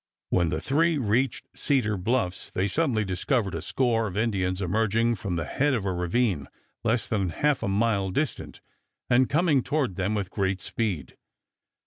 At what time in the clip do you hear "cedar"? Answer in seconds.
1.53-1.95